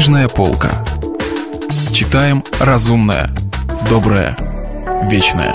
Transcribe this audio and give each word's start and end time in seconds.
Книжная 0.00 0.30
полка. 0.30 0.82
Читаем 1.92 2.42
разумное, 2.58 3.28
доброе, 3.90 4.34
вечное. 5.10 5.54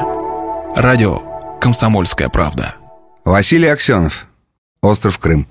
Радио 0.76 1.58
«Комсомольская 1.60 2.30
правда». 2.30 2.76
Василий 3.24 3.70
Аксенов. 3.70 4.28
Остров 4.84 5.18
Крым. 5.18 5.48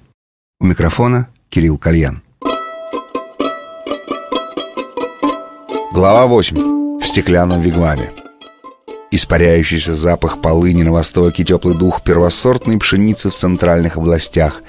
У 0.61 0.67
микрофона 0.67 1.29
Кирилл 1.49 1.77
Кальян. 1.77 2.23
Глава 5.93 6.27
8. 6.29 7.01
В 7.01 7.05
стеклянном 7.05 7.61
вигваме. 7.61 8.13
Испаряющийся 9.15 9.95
запах 9.95 10.41
полыни 10.41 10.83
на 10.83 10.91
востоке, 10.91 11.45
теплый 11.45 11.79
дух 11.79 12.03
первосортной 12.03 12.81
пшеницы 12.81 13.31
в 13.31 13.35
центральных 13.37 13.97
областях, 13.97 14.61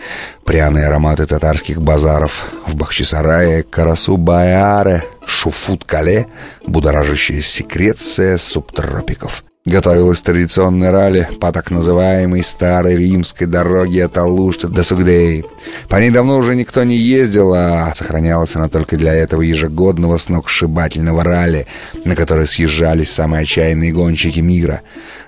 пряные 0.43 0.85
ароматы 0.85 1.25
татарских 1.25 1.81
базаров 1.81 2.51
в 2.67 2.75
Бахчисарае, 2.75 3.63
Карасу-Байаре, 3.63 5.01
Шуфут-Кале, 5.25 6.27
будоражащая 6.67 7.41
секреция 7.41 8.37
субтропиков. 8.37 9.43
Готовилась 9.67 10.21
традиционная 10.21 10.91
ралли 10.91 11.27
по 11.39 11.51
так 11.51 11.71
называемой 11.71 12.43
старой 12.43 12.97
римской 12.97 13.47
дороге 13.47 14.05
от 14.05 14.15
Алушта 14.15 14.67
до 14.67 14.83
Сугдей. 14.83 15.43
По 15.89 15.95
ней 15.95 16.11
давно 16.11 16.37
уже 16.37 16.55
никто 16.55 16.83
не 16.83 16.95
ездил, 16.95 17.51
а 17.55 17.91
сохранялась 17.95 18.55
она 18.55 18.69
только 18.69 18.95
для 18.95 19.15
этого 19.15 19.41
ежегодного 19.41 20.17
сногсшибательного 20.17 21.23
ралли, 21.23 21.65
на 22.03 22.15
который 22.15 22.45
съезжались 22.45 23.09
самые 23.09 23.41
отчаянные 23.41 23.91
гонщики 23.91 24.39
мира. 24.39 24.81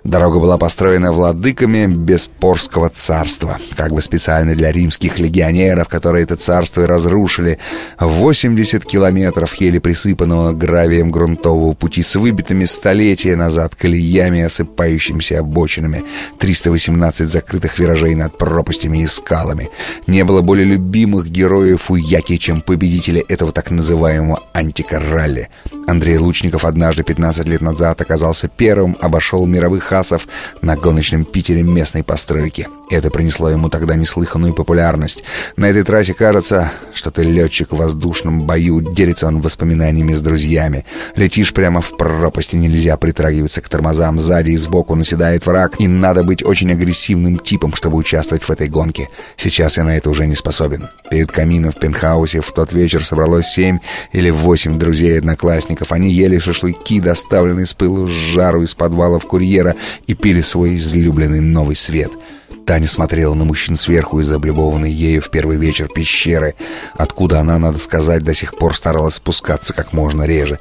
Дорога 0.04 0.38
была 0.38 0.60
построена 0.60 1.12
владыками 1.12 1.88
Беспорского 1.88 2.90
царства, 2.90 3.58
как 3.76 3.92
бы 3.92 4.04
специально 4.04 4.54
для 4.54 4.72
римских 4.72 5.18
легионеров, 5.18 5.88
которые 5.88 6.24
это 6.24 6.36
царство 6.36 6.84
и 6.84 6.86
разрушили. 6.86 7.58
80 8.00 8.86
километров 8.86 9.56
еле 9.56 9.82
присыпанного 9.82 10.54
гравием 10.54 11.10
грунтового 11.10 11.74
пути 11.74 12.04
с 12.04 12.16
выбитыми 12.16 12.66
столетия 12.66 13.36
назад 13.36 13.76
колеями 13.76 14.27
камнями, 14.28 14.44
осыпающимися 14.46 15.40
обочинами, 15.40 16.04
318 16.40 17.28
закрытых 17.28 17.80
виражей 17.80 18.16
над 18.16 18.38
пропастями 18.38 19.04
и 19.04 19.08
скалами. 19.08 19.70
Не 20.08 20.24
было 20.24 20.42
более 20.42 20.66
любимых 20.66 21.30
героев 21.30 21.92
у 21.92 21.96
Яки, 21.96 22.38
чем 22.38 22.62
победители 22.62 23.24
этого 23.30 23.52
так 23.52 23.72
называемого 23.72 24.40
антикоралли. 24.54 25.48
Андрей 25.88 26.18
Лучников 26.18 26.66
однажды 26.66 27.04
15 27.04 27.48
лет 27.48 27.62
назад 27.62 28.02
оказался 28.02 28.50
первым, 28.50 28.98
обошел 29.00 29.46
мировых 29.46 29.94
асов 29.94 30.28
на 30.62 30.76
гоночном 30.76 31.24
Питере 31.24 31.64
местной 31.64 32.04
постройки. 32.04 32.68
Это 32.90 33.10
принесло 33.10 33.50
ему 33.50 33.70
тогда 33.70 33.96
неслыханную 33.96 34.54
популярность. 34.54 35.24
На 35.56 35.66
этой 35.66 35.84
трассе 35.84 36.14
кажется, 36.14 36.72
что 36.94 37.10
ты 37.10 37.24
летчик 37.24 37.72
в 37.72 37.78
воздушном 37.78 38.46
бою, 38.46 38.82
делится 38.82 39.28
он 39.28 39.40
воспоминаниями 39.40 40.14
с 40.14 40.22
друзьями. 40.22 40.86
Летишь 41.16 41.54
прямо 41.54 41.82
в 41.82 41.96
пропасть, 41.96 42.54
и 42.54 42.58
нельзя 42.58 42.98
притрагиваться 42.98 43.62
к 43.62 43.70
тормозам. 43.70 44.20
Сзади 44.20 44.52
и 44.52 44.58
сбоку 44.58 44.96
наседает 44.96 45.46
враг, 45.46 45.80
и 45.80 45.88
надо 45.88 46.24
быть 46.24 46.44
очень 46.44 46.72
агрессивным 46.72 47.40
типом, 47.40 47.74
чтобы 47.74 47.98
участвовать 47.98 48.44
в 48.44 48.50
этой 48.50 48.68
гонке. 48.68 49.10
Сейчас 49.38 49.78
я 49.78 49.86
на 49.86 49.96
это 49.96 50.10
уже 50.10 50.28
не 50.28 50.36
способен. 50.36 50.90
Перед 51.10 51.32
камином 51.32 51.72
в 51.72 51.80
пентхаусе 51.80 52.42
в 52.42 52.52
тот 52.52 52.74
вечер 52.74 53.06
собралось 53.06 53.48
семь 53.48 53.80
или 54.12 54.30
восемь 54.30 54.78
друзей-одноклассников. 54.78 55.77
Они 55.92 56.12
ели 56.12 56.38
шашлыки, 56.38 57.00
доставленные 57.00 57.66
с 57.66 57.74
пылу 57.74 58.08
с 58.08 58.12
жару 58.12 58.64
из 58.64 58.74
подвалов 58.74 59.26
курьера, 59.26 59.76
и 60.08 60.14
пили 60.14 60.42
свой 60.42 60.76
излюбленный 60.76 61.42
новый 61.42 61.76
свет— 61.76 62.12
Таня 62.68 62.90
смотрела 62.90 63.34
на 63.34 63.46
мужчин 63.46 63.78
сверху 63.78 64.20
из 64.20 64.30
облюбованной 64.30 64.92
ею 64.92 65.22
в 65.22 65.32
первый 65.32 65.56
вечер 65.56 65.88
пещеры, 65.88 66.54
откуда 66.98 67.40
она, 67.40 67.58
надо 67.58 67.80
сказать, 67.80 68.24
до 68.24 68.34
сих 68.34 68.58
пор 68.58 68.76
старалась 68.76 69.16
спускаться 69.16 69.74
как 69.74 69.94
можно 69.94 70.24
реже. 70.24 70.60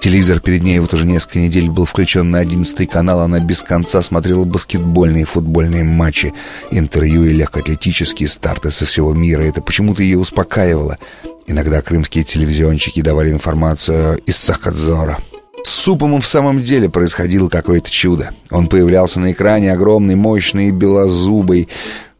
Телевизор 0.00 0.40
перед 0.40 0.64
ней 0.64 0.80
вот 0.80 0.92
уже 0.94 1.06
несколько 1.06 1.38
недель 1.38 1.70
был 1.70 1.84
включен 1.84 2.28
на 2.28 2.40
одиннадцатый 2.40 2.86
канал, 2.86 3.20
она 3.20 3.38
без 3.38 3.62
конца 3.62 4.02
смотрела 4.02 4.44
баскетбольные 4.44 5.22
и 5.22 5.26
футбольные 5.26 5.84
матчи, 5.84 6.34
интервью 6.72 7.24
и 7.24 7.32
легкоатлетические 7.32 8.28
старты 8.28 8.72
со 8.72 8.84
всего 8.84 9.14
мира. 9.14 9.42
Это 9.42 9.62
почему-то 9.62 10.02
ее 10.02 10.18
успокаивало. 10.18 10.98
Иногда 11.46 11.82
крымские 11.82 12.24
телевизионщики 12.24 13.02
давали 13.02 13.30
информацию 13.30 14.18
из 14.26 14.36
Сахадзора. 14.36 15.18
С 15.64 15.70
супом 15.70 16.20
в 16.20 16.26
самом 16.26 16.60
деле 16.60 16.90
происходило 16.90 17.48
какое-то 17.48 17.90
чудо. 17.90 18.32
Он 18.50 18.66
появлялся 18.66 19.18
на 19.18 19.32
экране 19.32 19.72
огромный, 19.72 20.14
мощный, 20.14 20.70
белозубый, 20.70 21.68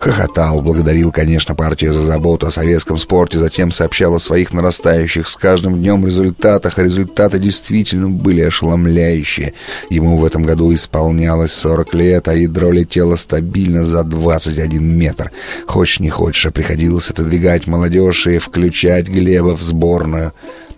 хохотал, 0.05 0.61
благодарил, 0.61 1.11
конечно, 1.11 1.55
партию 1.55 1.91
за 1.93 2.03
заботу 2.03 2.47
о 2.47 2.51
советском 2.51 2.99
спорте, 2.99 3.39
затем 3.39 3.71
сообщал 3.71 4.15
о 4.15 4.19
своих 4.19 4.53
нарастающих 4.53 5.27
с 5.27 5.35
каждым 5.35 5.77
днем 5.77 6.07
результатах, 6.07 6.79
а 6.79 6.83
результаты 6.83 7.39
действительно 7.39 8.11
были 8.11 8.43
ошеломляющие. 8.43 9.55
Ему 9.89 10.19
в 10.19 10.25
этом 10.27 10.43
году 10.43 10.75
исполнялось 10.75 11.55
40 11.55 11.95
лет, 11.95 12.29
а 12.29 12.35
ядро 12.35 12.71
летело 12.71 13.17
стабильно 13.17 13.83
за 13.83 14.05
21 14.05 14.85
метр. 14.85 15.33
Хочешь 15.67 16.01
не 16.01 16.11
хочешь, 16.11 16.45
а 16.45 16.51
приходилось 16.51 17.09
отодвигать 17.09 17.67
молодежь 17.67 18.27
и 18.27 18.37
включать 18.37 19.09
Глеба 19.09 19.57
в 19.57 19.63
сборную. 19.63 20.35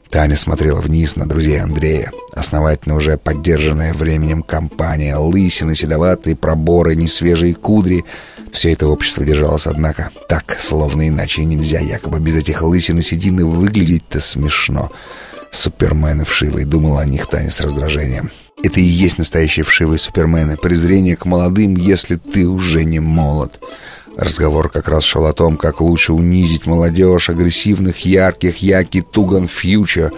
Таня 0.08 0.36
смотрела 0.36 0.80
вниз 0.80 1.16
на 1.16 1.26
друзей 1.26 1.60
Андрея. 1.60 2.12
Основательно 2.32 2.94
уже 2.94 3.18
поддержанная 3.18 3.92
временем 3.92 4.42
компания, 4.42 5.16
лысины, 5.16 5.74
седоватые 5.74 6.36
проборы, 6.36 6.94
несвежие 6.94 7.54
кудри. 7.54 8.04
Все 8.56 8.72
это 8.72 8.88
общество 8.88 9.22
держалось, 9.22 9.66
однако, 9.66 10.08
так, 10.30 10.56
словно 10.58 11.06
иначе 11.06 11.44
нельзя. 11.44 11.78
Якобы 11.78 12.20
без 12.20 12.36
этих 12.36 12.62
лысин 12.62 12.98
и 13.00 13.02
седины 13.02 13.44
выглядеть-то 13.44 14.18
смешно. 14.18 14.90
Супермены 15.50 16.24
вшивые, 16.24 16.64
думала 16.64 17.02
о 17.02 17.04
них 17.04 17.26
Таня 17.26 17.50
с 17.50 17.60
раздражением. 17.60 18.30
Это 18.62 18.80
и 18.80 18.84
есть 18.84 19.18
настоящие 19.18 19.62
вшивые 19.62 19.98
супермены. 19.98 20.56
Презрение 20.56 21.16
к 21.16 21.26
молодым, 21.26 21.76
если 21.76 22.16
ты 22.16 22.48
уже 22.48 22.84
не 22.84 22.98
молод. 22.98 23.60
Разговор 24.16 24.70
как 24.70 24.88
раз 24.88 25.04
шел 25.04 25.26
о 25.26 25.34
том, 25.34 25.58
как 25.58 25.82
лучше 25.82 26.14
унизить 26.14 26.64
молодежь, 26.64 27.28
агрессивных, 27.28 28.06
ярких, 28.06 28.56
яки, 28.62 29.02
туган, 29.02 29.48
фьючер. 29.48 30.14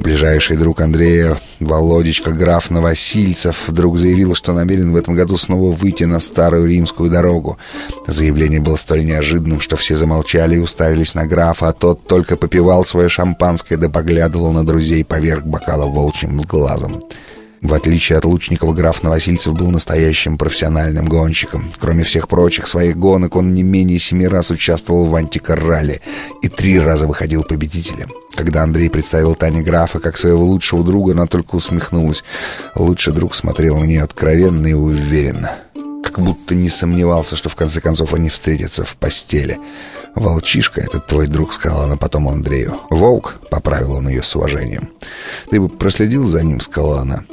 Ближайший 0.00 0.56
друг 0.56 0.80
Андрея, 0.80 1.36
Володечка, 1.60 2.30
граф 2.30 2.70
Новосильцев, 2.70 3.68
вдруг 3.68 3.98
заявил, 3.98 4.34
что 4.34 4.54
намерен 4.54 4.92
в 4.92 4.96
этом 4.96 5.14
году 5.14 5.36
снова 5.36 5.72
выйти 5.72 6.04
на 6.04 6.20
старую 6.20 6.66
римскую 6.66 7.10
дорогу. 7.10 7.58
Заявление 8.06 8.60
было 8.60 8.76
столь 8.76 9.04
неожиданным, 9.04 9.60
что 9.60 9.76
все 9.76 9.96
замолчали 9.96 10.56
и 10.56 10.60
уставились 10.60 11.14
на 11.14 11.26
графа, 11.26 11.68
а 11.68 11.72
тот 11.74 12.06
только 12.06 12.38
попивал 12.38 12.82
свое 12.82 13.10
шампанское 13.10 13.76
да 13.76 13.90
поглядывал 13.90 14.52
на 14.52 14.64
друзей 14.64 15.04
поверх 15.04 15.44
бокала 15.44 15.84
волчьим 15.84 16.38
глазом. 16.38 17.04
В 17.62 17.74
отличие 17.74 18.16
от 18.16 18.24
Лучникова, 18.24 18.72
граф 18.72 19.02
Новосильцев 19.02 19.52
был 19.52 19.70
настоящим 19.70 20.38
профессиональным 20.38 21.04
гонщиком. 21.04 21.70
Кроме 21.78 22.04
всех 22.04 22.26
прочих 22.26 22.66
своих 22.66 22.96
гонок, 22.96 23.36
он 23.36 23.52
не 23.52 23.62
менее 23.62 23.98
семи 23.98 24.26
раз 24.26 24.50
участвовал 24.50 25.04
в 25.04 25.14
антикоррале 25.14 26.00
и 26.40 26.48
три 26.48 26.80
раза 26.80 27.06
выходил 27.06 27.44
победителем. 27.44 28.12
Когда 28.34 28.62
Андрей 28.62 28.88
представил 28.88 29.34
Тане 29.34 29.60
графа 29.60 30.00
как 30.00 30.16
своего 30.16 30.42
лучшего 30.42 30.82
друга, 30.82 31.12
она 31.12 31.26
только 31.26 31.56
усмехнулась. 31.56 32.24
Лучший 32.74 33.12
друг 33.12 33.34
смотрел 33.34 33.76
на 33.76 33.84
нее 33.84 34.02
откровенно 34.02 34.66
и 34.66 34.72
уверенно. 34.72 35.52
Как 36.02 36.18
будто 36.18 36.54
не 36.54 36.70
сомневался, 36.70 37.36
что 37.36 37.50
в 37.50 37.56
конце 37.56 37.82
концов 37.82 38.14
они 38.14 38.30
встретятся 38.30 38.86
в 38.86 38.96
постели. 38.96 39.58
«Волчишка, 40.14 40.80
этот 40.80 41.06
твой 41.06 41.26
друг»,— 41.26 41.52
сказала 41.54 41.84
она 41.84 41.96
потом 41.96 42.28
Андрею. 42.28 42.80
«Волк»,— 42.88 43.36
поправил 43.50 43.92
он 43.92 44.08
ее 44.08 44.22
с 44.22 44.34
уважением. 44.34 44.90
«Ты 45.50 45.60
бы 45.60 45.68
проследил 45.68 46.26
за 46.26 46.42
ним»,— 46.42 46.58
сказала 46.60 47.00
она. 47.02 47.24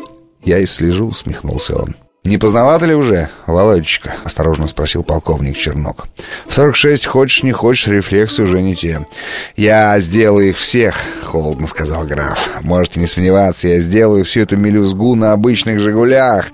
«Я 0.43 0.59
и 0.59 0.65
слежу»,— 0.65 1.07
усмехнулся 1.09 1.75
он. 1.75 1.95
«Не 2.27 2.37
поздновато 2.37 2.85
ли 2.85 2.93
уже, 2.93 3.29
Володечка?»— 3.45 4.15
осторожно 4.25 4.67
спросил 4.67 5.01
полковник 5.01 5.57
Чернок. 5.57 6.07
«В 6.45 6.53
сорок 6.53 6.75
шесть 6.75 7.05
хочешь, 7.05 7.41
не 7.41 7.53
хочешь, 7.53 7.87
рефлексы 7.87 8.43
уже 8.43 8.61
не 8.61 8.75
те». 8.75 9.05
«Я 9.55 9.97
сделаю 10.01 10.49
их 10.49 10.57
всех»,— 10.57 10.95
холодно 11.23 11.67
сказал 11.67 12.05
граф. 12.05 12.49
«Можете 12.63 12.99
не 12.99 13.07
сомневаться, 13.07 13.69
я 13.69 13.79
сделаю 13.79 14.25
всю 14.25 14.41
эту 14.41 14.57
мелюзгу 14.57 15.15
на 15.15 15.31
обычных 15.31 15.79
«Жигулях». 15.79 16.47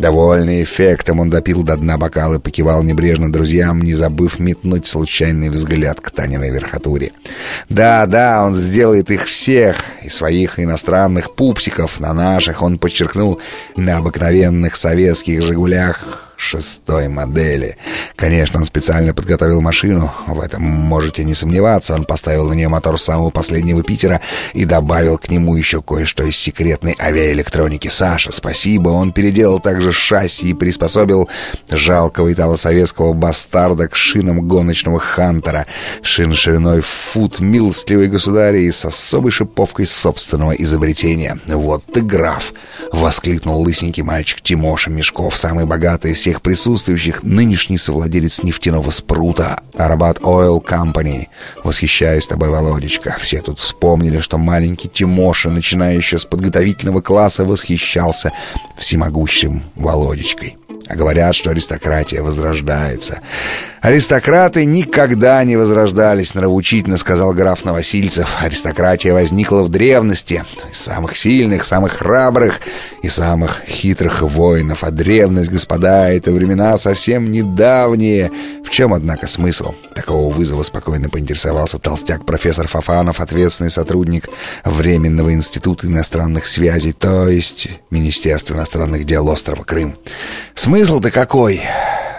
Довольный 0.00 0.62
эффектом, 0.62 1.20
он 1.20 1.28
допил 1.28 1.62
до 1.62 1.76
дна 1.76 1.98
бокал 1.98 2.32
и 2.32 2.38
покивал 2.38 2.82
небрежно 2.82 3.30
друзьям, 3.30 3.82
не 3.82 3.92
забыв 3.92 4.38
метнуть 4.38 4.86
случайный 4.86 5.50
взгляд 5.50 6.00
к 6.00 6.10
Таниной 6.10 6.50
верхотуре. 6.50 7.12
Да, 7.68 8.06
да, 8.06 8.46
он 8.46 8.54
сделает 8.54 9.10
их 9.10 9.26
всех, 9.26 9.76
и 10.02 10.08
своих 10.08 10.58
иностранных 10.58 11.34
пупсиков, 11.34 12.00
на 12.00 12.14
наших, 12.14 12.62
он 12.62 12.78
подчеркнул, 12.78 13.40
на 13.76 13.98
обыкновенных 13.98 14.76
советских 14.76 15.42
«Жигулях» 15.42 16.29
шестой 16.40 17.08
модели. 17.08 17.76
Конечно, 18.16 18.58
он 18.58 18.64
специально 18.64 19.14
подготовил 19.14 19.60
машину, 19.60 20.12
в 20.26 20.40
этом 20.40 20.62
можете 20.62 21.24
не 21.24 21.34
сомневаться. 21.34 21.94
Он 21.94 22.04
поставил 22.04 22.48
на 22.48 22.54
нее 22.54 22.68
мотор 22.68 22.98
самого 22.98 23.30
последнего 23.30 23.82
Питера 23.82 24.20
и 24.54 24.64
добавил 24.64 25.18
к 25.18 25.28
нему 25.28 25.54
еще 25.54 25.82
кое-что 25.82 26.24
из 26.24 26.36
секретной 26.36 26.96
авиаэлектроники. 26.98 27.88
Саша, 27.88 28.32
спасибо, 28.32 28.88
он 28.88 29.12
переделал 29.12 29.60
также 29.60 29.92
шасси 29.92 30.50
и 30.50 30.54
приспособил 30.54 31.28
жалкого 31.70 32.32
итало-советского 32.32 33.12
бастарда 33.12 33.88
к 33.88 33.94
шинам 33.94 34.48
гоночного 34.48 34.98
Хантера. 34.98 35.66
Шин 36.02 36.34
шириной 36.34 36.80
фут, 36.80 37.40
милостливый 37.40 38.08
государь 38.08 38.56
и 38.56 38.72
с 38.72 38.84
особой 38.84 39.30
шиповкой 39.30 39.86
собственного 39.86 40.52
изобретения. 40.52 41.38
«Вот 41.46 41.84
ты 41.92 42.00
граф!»— 42.00 42.52
воскликнул 42.92 43.60
лысенький 43.60 44.02
мальчик 44.02 44.40
Тимоша 44.40 44.90
Мешков, 44.90 45.36
самый 45.36 45.66
богатый 45.66 46.12
из 46.12 46.18
всех 46.18 46.29
присутствующих, 46.38 47.22
нынешний 47.22 47.78
совладелец 47.78 48.42
нефтяного 48.42 48.90
спрута 48.90 49.60
Арабат 49.76 50.18
Oil 50.20 50.64
Company. 50.64 51.26
Восхищаюсь 51.64 52.26
тобой, 52.26 52.50
Володечка. 52.50 53.16
Все 53.20 53.40
тут 53.40 53.58
вспомнили, 53.58 54.20
что 54.20 54.38
маленький 54.38 54.88
Тимоша, 54.88 55.50
начиная 55.50 55.96
еще 55.96 56.18
с 56.18 56.24
подготовительного 56.24 57.00
класса, 57.00 57.44
восхищался 57.44 58.32
всемогущим 58.76 59.64
Володечкой. 59.74 60.56
А 60.88 60.96
говорят, 60.96 61.36
что 61.36 61.50
аристократия 61.50 62.20
возрождается. 62.20 63.20
Аристократы 63.80 64.66
никогда 64.66 65.42
не 65.42 65.56
возрождались, 65.56 66.34
нравоучительно 66.34 66.98
сказал 66.98 67.32
граф 67.32 67.64
Новосильцев. 67.64 68.28
Аристократия 68.38 69.14
возникла 69.14 69.62
в 69.62 69.70
древности. 69.70 70.44
Из 70.70 70.78
самых 70.78 71.16
сильных, 71.16 71.64
самых 71.64 71.92
храбрых 71.92 72.60
и 73.02 73.08
самых 73.08 73.62
хитрых 73.66 74.20
воинов. 74.20 74.84
А 74.84 74.90
древность, 74.90 75.50
господа, 75.50 76.10
это 76.10 76.30
времена 76.30 76.76
совсем 76.76 77.32
недавние. 77.32 78.30
В 78.62 78.68
чем, 78.68 78.92
однако, 78.92 79.26
смысл? 79.26 79.74
Такого 79.94 80.30
вызова 80.30 80.62
спокойно 80.62 81.08
поинтересовался 81.08 81.78
толстяк 81.78 82.26
профессор 82.26 82.68
Фафанов, 82.68 83.18
ответственный 83.18 83.70
сотрудник 83.70 84.28
Временного 84.62 85.32
института 85.32 85.86
иностранных 85.86 86.46
связей, 86.46 86.92
то 86.92 87.28
есть 87.28 87.68
Министерства 87.88 88.54
иностранных 88.54 89.06
дел 89.06 89.26
острова 89.30 89.64
Крым. 89.64 89.96
Смысл-то 90.54 91.10
какой? 91.10 91.62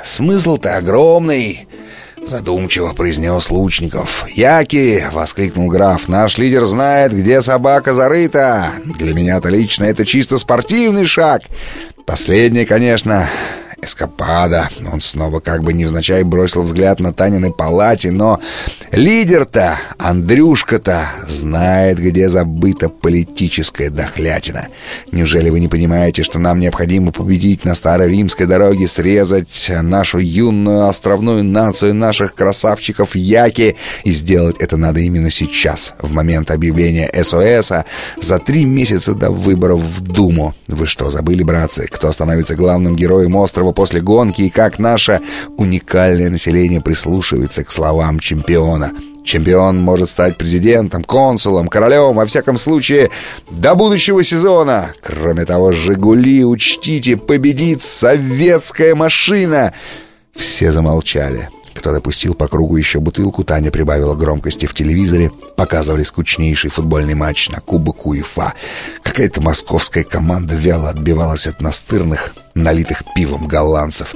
Смысл-то 0.03 0.77
огромный. 0.77 1.68
Задумчиво 2.24 2.94
произнес 2.94 3.50
Лучников. 3.50 4.25
«Яки!»— 4.30 5.03
воскликнул 5.12 5.68
граф. 5.68 6.07
«Наш 6.07 6.38
лидер 6.38 6.65
знает, 6.65 7.13
где 7.13 7.42
собака 7.42 7.94
зарыта. 7.94 8.74
Для 8.86 9.13
меня-то 9.13 9.50
лично 9.50 9.86
это 9.86 10.06
чисто 10.06 10.38
спортивный 10.38 11.06
шаг. 11.06 11.42
Последний, 12.06 12.65
конечно, 12.65 13.27
эскапада. 13.81 14.69
Он 14.92 15.01
снова 15.01 15.39
как 15.39 15.63
бы 15.63 15.74
невзначай 15.74 16.24
бросил 16.24 16.63
взгляд 16.63 17.00
на 17.00 17.13
Танины 17.13 17.51
палате, 17.51 18.12
но 18.12 18.39
лидер-то, 18.92 19.80
Андрюшка-то, 19.98 21.06
знает, 21.28 22.00
где 22.00 22.30
забыта 22.30 22.89
политическая 22.89 23.89
дохлятина. 23.89 24.68
Неужели 25.12 25.50
вы 25.50 25.60
не 25.60 25.68
понимаете, 25.68 26.24
что 26.24 26.39
нам 26.39 26.60
необходимо 26.60 27.12
победить 27.12 27.66
на 27.66 27.75
старой 27.75 28.10
римской 28.10 28.45
дороге, 28.45 28.88
срезать 28.88 29.72
нашу 29.81 30.19
юную 30.19 30.88
островную 30.88 31.44
нацию 31.44 31.95
наших 31.95 32.36
красавчиков 32.36 33.16
Яки, 33.16 33.75
и 34.04 34.12
сделать 34.12 34.57
это 34.60 34.78
надо 34.78 35.00
именно 35.00 35.31
сейчас, 35.31 35.94
в 36.00 36.12
момент 36.13 36.51
объявления 36.51 37.10
СОСа, 37.24 37.86
за 38.19 38.39
три 38.39 38.66
месяца 38.66 39.13
до 39.13 39.31
выборов 39.31 39.80
в 39.81 40.01
Думу. 40.01 40.56
Вы 40.68 40.88
что, 40.88 41.10
забыли, 41.10 41.44
братцы, 41.44 41.88
кто 41.89 42.12
становится 42.12 42.56
главным 42.56 42.95
героем 42.95 43.36
острова 43.36 43.70
после 43.73 44.01
гонки 44.01 44.41
и 44.44 44.50
как 44.50 44.79
наше 44.79 45.21
уникальное 45.57 46.29
население 46.29 46.81
прислушивается 46.81 47.63
к 47.63 47.71
словам 47.71 48.19
чемпиона. 48.19 48.91
Чемпион 49.23 49.77
может 49.77 50.09
стать 50.09 50.38
президентом, 50.38 51.03
консулом, 51.03 51.68
королем, 51.68 52.15
во 52.15 52.25
всяком 52.25 52.57
случае, 52.57 53.12
до 53.50 53.75
будущего 53.75 54.23
сезона. 54.23 54.94
Кроме 55.01 55.45
того, 55.45 55.71
«Жигули», 55.71 56.44
учтите, 56.44 57.18
победит 57.18 57.83
советская 57.83 58.95
машина. 58.95 59.73
Все 60.33 60.71
замолчали. 60.71 61.50
Кто 61.73 61.91
допустил 61.91 62.33
по 62.33 62.47
кругу 62.47 62.77
еще 62.77 63.00
бутылку, 63.00 63.44
Таня 63.44 63.71
прибавила 63.71 64.15
громкости 64.15 64.65
в 64.65 64.73
телевизоре. 64.73 65.31
Показывали 65.56 66.03
скучнейший 66.03 66.69
футбольный 66.69 67.15
матч 67.15 67.50
на 67.50 67.59
Кубок 67.59 68.06
УЕФА. 68.06 68.53
Какая-то 69.03 69.41
московская 69.41 70.03
команда 70.03 70.56
вяло 70.56 70.89
отбивалась 70.89 71.47
от 71.47 71.62
настырных, 71.62 72.33
налитых 72.53 73.03
пивом 73.15 73.47
голландцев. 73.47 74.15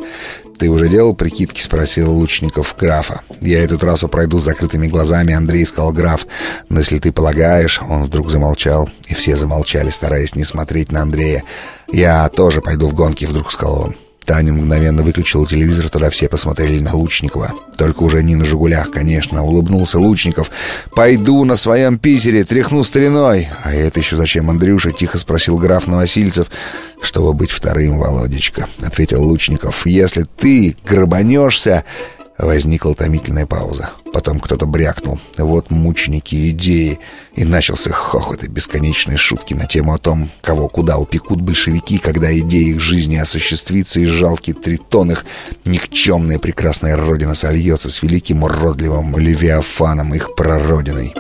«Ты 0.58 0.70
уже 0.70 0.88
делал 0.88 1.14
прикидки?»— 1.14 1.62
спросил 1.62 2.12
Лучников 2.12 2.76
графа. 2.80 3.22
«Я 3.42 3.64
эту 3.64 3.78
трассу 3.78 4.08
пройду 4.08 4.40
с 4.40 4.44
закрытыми 4.44 4.88
глазами»,— 4.88 5.34
Андрей 5.36 5.66
сказал 5.66 5.92
граф. 5.92 6.26
«Но 6.70 6.80
если 6.80 6.98
ты 6.98 7.12
полагаешь...» 7.12 7.82
Он 7.82 8.04
вдруг 8.04 8.30
замолчал, 8.32 8.90
и 9.08 9.14
все 9.14 9.36
замолчали, 9.36 9.90
стараясь 9.90 10.36
не 10.36 10.46
смотреть 10.46 10.92
на 10.92 11.02
Андрея. 11.02 11.44
«Я 11.92 12.30
тоже 12.30 12.62
пойду 12.62 12.88
в 12.88 12.94
гонки»,— 12.94 13.26
вдруг 13.26 13.52
сказал 13.52 13.82
он. 13.82 13.96
Таня 14.26 14.54
мгновенно 14.54 15.04
выключила 15.04 15.46
телевизор, 15.48 15.90
туда 15.90 16.10
все 16.10 16.28
посмотрели 16.28 16.80
на 16.80 16.96
Лучникова. 16.96 17.54
Только 17.78 18.04
уже 18.04 18.24
не 18.24 18.36
на 18.36 18.44
«Жигулях», 18.44 18.90
конечно. 18.92 19.44
Улыбнулся 19.44 20.00
Лучников. 20.00 20.50
«Пойду 20.96 21.44
на 21.46 21.56
своем 21.56 22.00
Питере, 22.00 22.44
тряхну 22.44 22.84
стариной». 22.84 23.50
«А 23.64 23.74
это 23.74 24.00
еще 24.00 24.16
зачем, 24.16 24.50
Андрюша?»— 24.50 24.92
тихо 24.98 25.18
спросил 25.20 25.58
граф 25.58 25.88
Новосильцев. 25.88 26.48
«Чтобы 27.02 27.34
быть 27.34 27.52
вторым, 27.52 28.00
Володечка»,— 28.00 28.68
ответил 28.82 29.24
Лучников. 29.24 29.86
«Если 29.86 30.26
ты 30.38 30.76
грабанешься...» 30.84 31.86
Возникла 32.38 32.94
томительная 32.94 33.46
пауза. 33.46 33.92
Потом 34.12 34.42
кто-то 34.42 34.66
брякнул. 34.66 35.20
Вот 35.38 35.72
мученики 35.72 36.50
идеи. 36.50 37.00
И 37.34 37.46
начался 37.46 37.92
хохот 37.92 38.44
и 38.44 38.48
бесконечные 38.48 39.18
шутки 39.18 39.54
на 39.54 39.66
тему 39.68 39.94
о 39.94 39.98
том, 39.98 40.30
кого 40.42 40.68
куда 40.68 40.98
упекут 40.98 41.40
большевики, 41.40 41.98
когда 41.98 42.38
идея 42.38 42.74
их 42.74 42.82
жизни 42.82 43.16
осуществится, 43.16 44.02
и 44.02 44.06
жалкий 44.06 44.54
тритон 44.54 45.12
их 45.12 45.26
никчемная 45.64 46.38
прекрасная 46.38 46.98
родина 46.98 47.36
сольется 47.36 47.90
с 47.90 48.04
великим 48.04 48.44
уродливым 48.44 49.18
Левиафаном 49.18 50.14
их 50.14 50.36
прародиной. 50.36 51.16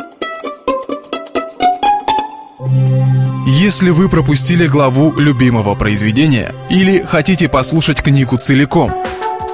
Если 3.47 3.89
вы 3.89 4.09
пропустили 4.09 4.67
главу 4.67 5.13
любимого 5.17 5.75
произведения 5.75 6.53
или 6.69 7.05
хотите 7.07 7.47
послушать 7.47 8.01
книгу 8.01 8.35
целиком– 8.35 8.91